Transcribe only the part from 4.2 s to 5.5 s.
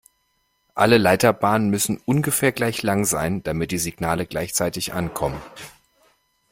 gleichzeitig ankommen.